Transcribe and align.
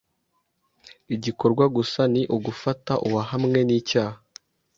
igikorwa 1.15 1.65
gusa 1.75 2.01
ni 2.13 2.21
ugufata 2.35 2.93
uwahamwe 3.05 3.59
nicyaha 3.67 4.17